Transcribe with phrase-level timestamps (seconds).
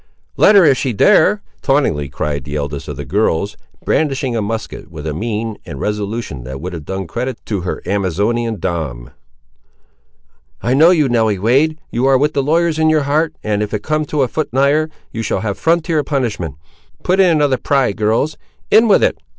[0.35, 3.55] "Let her if she dare!" tauntingly cried the eldest of the girls,
[3.85, 7.83] brandishing a musket with a mien and resolution that would have done credit to her
[7.85, 9.11] Amazonian dam.
[10.59, 13.73] "I know you, Nelly Wade; you are with the lawyers in your heart, and if
[13.73, 16.55] you come a foot nigher, you shall have frontier punishment.
[17.03, 18.39] Put in another pry, girls;
[18.71, 19.19] in with it!